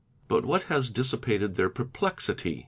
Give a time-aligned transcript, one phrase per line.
[0.27, 2.59] But what has dissipated their per | jlexity